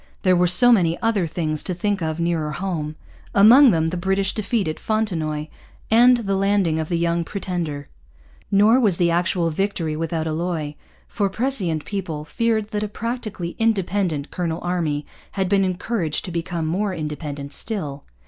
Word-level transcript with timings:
There 0.23 0.35
were 0.35 0.47
so 0.47 0.71
many 0.71 0.99
other 0.99 1.27
things 1.27 1.61
to 1.61 1.75
think 1.75 2.01
of 2.01 2.19
nearer 2.19 2.53
home; 2.53 2.95
among 3.35 3.69
them 3.69 3.89
the 3.89 3.97
British 3.97 4.33
defeat 4.33 4.67
at 4.67 4.79
Fontenoy 4.79 5.45
and 5.91 6.17
the 6.17 6.35
landing 6.35 6.79
of 6.79 6.89
the 6.89 6.97
Young 6.97 7.23
Pretender. 7.23 7.87
Nor 8.49 8.79
was 8.79 8.97
the 8.97 9.11
actual 9.11 9.51
victory 9.51 9.95
without 9.95 10.25
alloy; 10.25 10.73
for 11.07 11.29
prescient 11.29 11.85
people 11.85 12.25
feared 12.25 12.71
that 12.71 12.81
a 12.81 12.87
practically 12.87 13.55
independent 13.59 14.31
colonial 14.31 14.59
army 14.63 15.05
had 15.33 15.47
been 15.47 15.63
encouraged 15.63 16.25
to 16.25 16.31
become 16.31 16.65
more 16.65 16.95
independent 16.95 17.53
still. 17.53 18.03